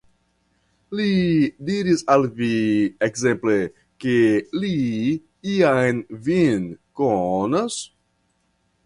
Li 0.99 1.09
diris 1.67 2.01
al 2.13 2.23
vi 2.39 2.49
ekzemple, 3.09 3.57
ke 4.05 4.15
li 4.63 4.73
jam 5.51 6.01
vin 6.29 6.67
konas? 7.03 7.79